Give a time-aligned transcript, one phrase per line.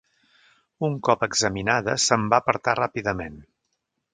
[0.87, 3.41] Un cop examinada, se'n va apartar ràpidament.